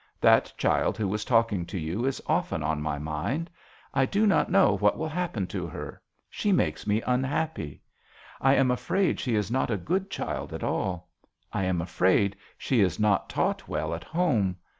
[0.19, 3.51] That child who was talking to you is often on my mind.
[3.93, 6.01] I do not know what will happen to her.
[6.27, 7.83] She makes me unhappy.
[8.41, 11.11] I am afraid she is not a good child at all.
[11.53, 14.55] I am afraid she is not taught well at home.